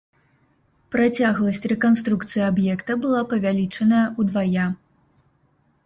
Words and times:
Працягласць 0.95 1.61
рэканструкцыі 1.73 2.41
аб'екта 2.49 2.91
была 3.07 3.21
павялічаная 3.35 4.05
ўдвая. 4.19 4.65